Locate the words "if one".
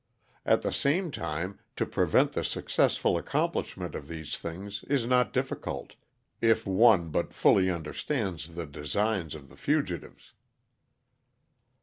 6.41-7.09